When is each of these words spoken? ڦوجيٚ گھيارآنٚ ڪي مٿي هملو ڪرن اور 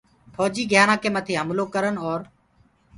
ڦوجيٚ 0.35 0.69
گھيارآنٚ 0.71 1.01
ڪي 1.03 1.09
مٿي 1.15 1.33
هملو 1.39 1.63
ڪرن 1.73 1.95
اور 2.05 2.21